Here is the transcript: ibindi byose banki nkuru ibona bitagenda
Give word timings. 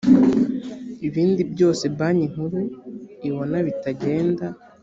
ibindi 1.07 1.41
byose 1.53 1.83
banki 1.97 2.25
nkuru 2.31 2.59
ibona 3.27 3.57
bitagenda 3.67 4.45